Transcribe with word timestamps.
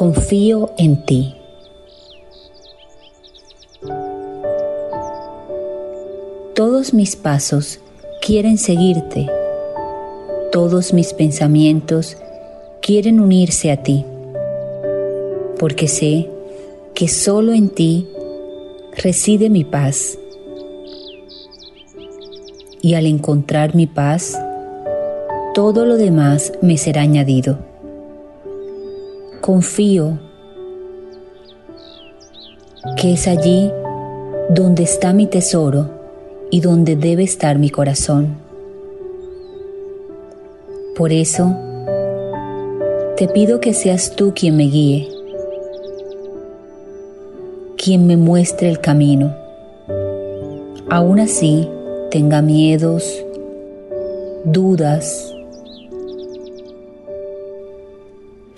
confío 0.00 0.70
en 0.78 1.04
ti. 1.04 1.34
Todos 6.54 6.94
mis 6.94 7.16
pasos 7.16 7.80
quieren 8.24 8.56
seguirte, 8.56 9.28
todos 10.52 10.94
mis 10.94 11.12
pensamientos 11.12 12.16
quieren 12.80 13.20
unirse 13.20 13.70
a 13.70 13.82
ti, 13.82 14.06
porque 15.58 15.86
sé 15.86 16.30
que 16.94 17.06
solo 17.06 17.52
en 17.52 17.68
ti 17.68 18.08
reside 18.96 19.50
mi 19.50 19.64
paz. 19.64 20.16
Y 22.80 22.94
al 22.94 23.04
encontrar 23.04 23.74
mi 23.74 23.86
paz, 23.86 24.40
todo 25.52 25.84
lo 25.84 25.98
demás 25.98 26.54
me 26.62 26.78
será 26.78 27.02
añadido. 27.02 27.69
Confío 29.40 30.18
que 32.96 33.14
es 33.14 33.26
allí 33.26 33.70
donde 34.50 34.82
está 34.82 35.12
mi 35.12 35.26
tesoro 35.26 35.88
y 36.50 36.60
donde 36.60 36.96
debe 36.96 37.22
estar 37.22 37.58
mi 37.58 37.70
corazón. 37.70 38.36
Por 40.96 41.12
eso, 41.12 41.56
te 43.16 43.28
pido 43.28 43.60
que 43.60 43.72
seas 43.72 44.14
tú 44.16 44.34
quien 44.34 44.56
me 44.56 44.64
guíe, 44.64 45.08
quien 47.78 48.06
me 48.06 48.16
muestre 48.16 48.68
el 48.68 48.80
camino. 48.80 49.34
Aún 50.90 51.20
así, 51.20 51.66
tenga 52.10 52.42
miedos, 52.42 53.24
dudas, 54.44 55.34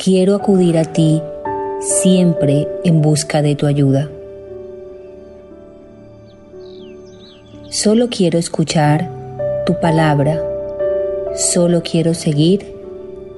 quiero 0.02 0.34
acudir 0.34 0.78
a 0.78 0.84
ti 0.84 1.22
siempre 1.80 2.66
en 2.82 3.00
busca 3.00 3.40
de 3.40 3.54
tu 3.54 3.66
ayuda. 3.66 4.10
Solo 7.70 8.08
quiero 8.08 8.36
escuchar 8.36 9.08
tu 9.64 9.78
palabra, 9.78 10.42
solo 11.36 11.82
quiero 11.84 12.14
seguir 12.14 12.74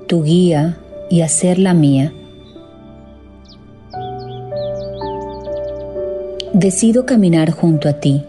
tu 0.06 0.22
guía 0.22 0.78
y 1.10 1.20
hacerla 1.20 1.74
mía. 1.74 2.14
Decido 6.54 7.04
caminar 7.04 7.50
junto 7.50 7.90
a 7.90 8.00
ti 8.00 8.24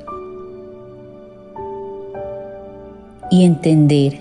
y 3.32 3.46
entender 3.46 4.18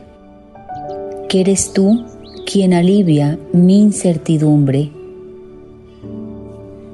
que 1.28 1.40
eres 1.40 1.72
tú 1.72 2.13
quien 2.44 2.74
alivia 2.74 3.38
mi 3.52 3.80
incertidumbre 3.80 4.92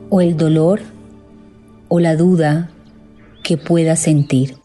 o 0.09 0.21
el 0.21 0.37
dolor 0.37 0.81
o 1.89 1.99
la 1.99 2.17
duda 2.17 2.71
que 3.43 3.57
pueda 3.57 3.97
sentir, 3.97 4.57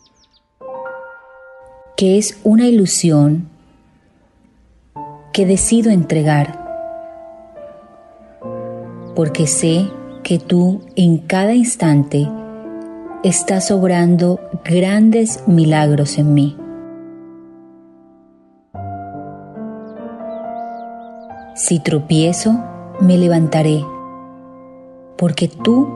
que 1.97 2.17
es 2.17 2.39
una 2.43 2.67
ilusión 2.67 3.49
que 5.33 5.45
decido 5.45 5.91
entregar, 5.91 6.59
porque 9.15 9.47
sé 9.47 9.87
que 10.23 10.39
tú 10.39 10.81
en 10.95 11.17
cada 11.17 11.55
instante 11.55 12.27
estás 13.23 13.71
obrando 13.71 14.39
grandes 14.63 15.47
milagros 15.47 16.17
en 16.17 16.33
mí. 16.33 16.57
Si 21.67 21.79
tropiezo, 21.79 22.63
me 22.99 23.17
levantaré, 23.17 23.83
porque 25.17 25.47
tú 25.47 25.89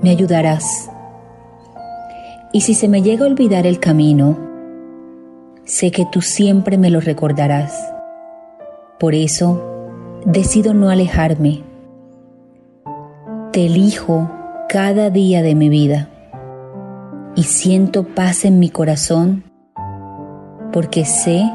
me 0.00 0.10
ayudarás. 0.10 0.88
Y 2.52 2.60
si 2.60 2.74
se 2.74 2.86
me 2.86 3.02
llega 3.02 3.24
a 3.24 3.28
olvidar 3.28 3.66
el 3.66 3.80
camino, 3.80 4.38
sé 5.64 5.90
que 5.90 6.06
tú 6.12 6.22
siempre 6.22 6.78
me 6.78 6.90
lo 6.90 7.00
recordarás. 7.00 7.92
Por 9.00 9.16
eso, 9.16 9.60
decido 10.24 10.74
no 10.74 10.90
alejarme. 10.90 11.64
Te 13.50 13.66
elijo 13.66 14.30
cada 14.68 15.10
día 15.10 15.42
de 15.42 15.56
mi 15.56 15.68
vida 15.68 16.08
y 17.34 17.42
siento 17.42 18.04
paz 18.04 18.44
en 18.44 18.60
mi 18.60 18.70
corazón 18.70 19.42
porque 20.72 21.04
sé 21.04 21.50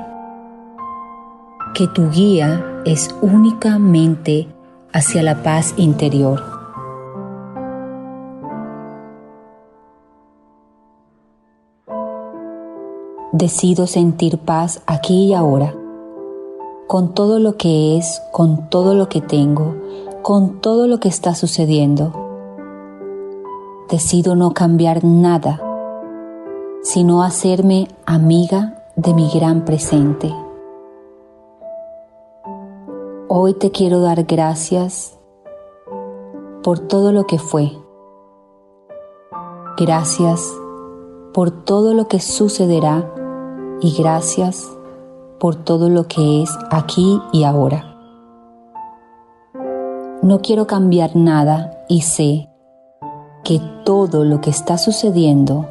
que 1.73 1.87
tu 1.87 2.09
guía 2.09 2.81
es 2.85 3.13
únicamente 3.21 4.47
hacia 4.93 5.23
la 5.23 5.41
paz 5.43 5.73
interior. 5.77 6.41
Decido 13.31 13.87
sentir 13.87 14.39
paz 14.39 14.81
aquí 14.85 15.27
y 15.27 15.33
ahora, 15.33 15.73
con 16.87 17.13
todo 17.13 17.39
lo 17.39 17.55
que 17.55 17.97
es, 17.97 18.21
con 18.33 18.69
todo 18.69 18.93
lo 18.93 19.07
que 19.07 19.21
tengo, 19.21 19.75
con 20.21 20.59
todo 20.59 20.87
lo 20.87 20.99
que 20.99 21.07
está 21.07 21.33
sucediendo. 21.33 22.11
Decido 23.89 24.35
no 24.35 24.53
cambiar 24.53 25.03
nada, 25.03 25.61
sino 26.83 27.23
hacerme 27.23 27.87
amiga 28.05 28.83
de 28.95 29.13
mi 29.13 29.29
gran 29.29 29.63
presente. 29.63 30.33
Hoy 33.33 33.53
te 33.53 33.71
quiero 33.71 34.01
dar 34.01 34.25
gracias 34.25 35.17
por 36.63 36.79
todo 36.79 37.13
lo 37.13 37.27
que 37.27 37.39
fue. 37.39 37.71
Gracias 39.77 40.45
por 41.33 41.49
todo 41.49 41.93
lo 41.93 42.09
que 42.09 42.19
sucederá 42.19 43.09
y 43.79 43.95
gracias 43.97 44.69
por 45.39 45.55
todo 45.55 45.87
lo 45.87 46.09
que 46.09 46.43
es 46.43 46.51
aquí 46.71 47.21
y 47.31 47.45
ahora. 47.45 47.95
No 50.21 50.41
quiero 50.41 50.67
cambiar 50.67 51.15
nada 51.15 51.85
y 51.87 52.01
sé 52.01 52.49
que 53.45 53.61
todo 53.85 54.25
lo 54.25 54.41
que 54.41 54.49
está 54.49 54.77
sucediendo 54.77 55.67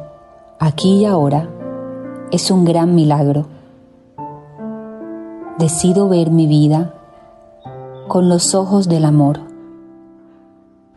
aquí 0.57 1.01
y 1.01 1.05
ahora 1.05 1.47
es 2.31 2.49
un 2.49 2.65
gran 2.65 2.95
milagro. 2.95 3.45
Decido 5.59 6.09
ver 6.09 6.31
mi 6.31 6.47
vida 6.47 6.95
con 8.11 8.27
los 8.27 8.55
ojos 8.55 8.89
del 8.89 9.05
amor. 9.05 9.39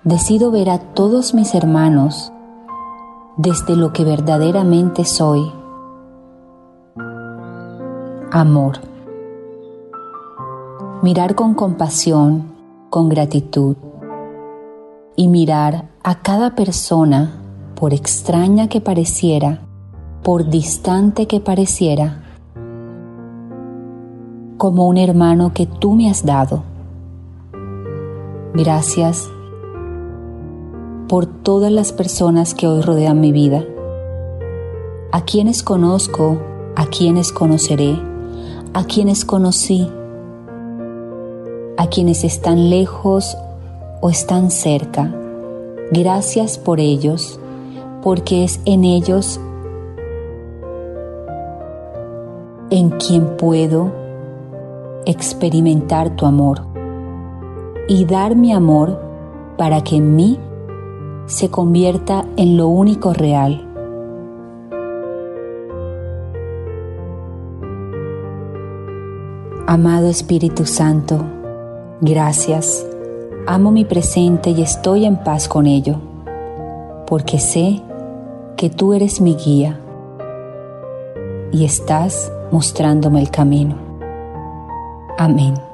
Decido 0.02 0.50
ver 0.50 0.68
a 0.68 0.80
todos 0.80 1.32
mis 1.32 1.54
hermanos 1.54 2.32
desde 3.36 3.76
lo 3.76 3.92
que 3.92 4.02
verdaderamente 4.02 5.04
soy. 5.04 5.48
Amor. 8.32 8.78
Mirar 11.02 11.36
con 11.36 11.54
compasión, 11.54 12.52
con 12.90 13.08
gratitud 13.08 13.76
y 15.14 15.28
mirar 15.28 15.90
a 16.02 16.20
cada 16.20 16.56
persona, 16.56 17.36
por 17.76 17.94
extraña 17.94 18.66
que 18.66 18.80
pareciera, 18.80 19.60
por 20.24 20.50
distante 20.50 21.28
que 21.28 21.38
pareciera, 21.38 22.24
como 24.56 24.88
un 24.88 24.96
hermano 24.96 25.52
que 25.54 25.66
tú 25.66 25.92
me 25.92 26.10
has 26.10 26.26
dado 26.26 26.73
Gracias 28.56 29.28
por 31.08 31.26
todas 31.26 31.72
las 31.72 31.92
personas 31.92 32.54
que 32.54 32.68
hoy 32.68 32.82
rodean 32.82 33.20
mi 33.20 33.32
vida, 33.32 33.64
a 35.10 35.24
quienes 35.24 35.64
conozco, 35.64 36.38
a 36.76 36.86
quienes 36.86 37.32
conoceré, 37.32 37.98
a 38.72 38.84
quienes 38.84 39.24
conocí, 39.24 39.90
a 41.76 41.88
quienes 41.88 42.22
están 42.22 42.70
lejos 42.70 43.36
o 44.00 44.08
están 44.08 44.52
cerca. 44.52 45.12
Gracias 45.90 46.56
por 46.56 46.78
ellos, 46.78 47.40
porque 48.04 48.44
es 48.44 48.60
en 48.66 48.84
ellos 48.84 49.40
en 52.70 52.90
quien 52.90 53.36
puedo 53.36 53.90
experimentar 55.06 56.14
tu 56.14 56.24
amor 56.24 56.73
y 57.88 58.04
dar 58.04 58.36
mi 58.36 58.52
amor 58.52 59.00
para 59.56 59.82
que 59.82 59.96
en 59.96 60.16
mí 60.16 60.38
se 61.26 61.50
convierta 61.50 62.24
en 62.36 62.56
lo 62.56 62.68
único 62.68 63.12
real. 63.12 63.70
Amado 69.66 70.08
Espíritu 70.08 70.66
Santo, 70.66 71.24
gracias. 72.00 72.86
Amo 73.46 73.70
mi 73.70 73.84
presente 73.84 74.50
y 74.50 74.62
estoy 74.62 75.04
en 75.04 75.16
paz 75.16 75.48
con 75.48 75.66
ello, 75.66 75.96
porque 77.06 77.38
sé 77.38 77.82
que 78.56 78.70
tú 78.70 78.92
eres 78.92 79.20
mi 79.20 79.34
guía 79.34 79.80
y 81.50 81.64
estás 81.64 82.32
mostrándome 82.50 83.20
el 83.20 83.30
camino. 83.30 83.76
Amén. 85.18 85.73